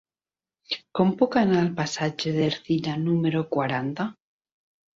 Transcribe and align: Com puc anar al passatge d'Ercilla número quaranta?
Com 0.99 1.11
puc 1.19 1.37
anar 1.41 1.59
al 1.65 1.69
passatge 1.81 2.33
d'Ercilla 2.39 2.99
número 3.05 3.45
quaranta? 3.55 4.11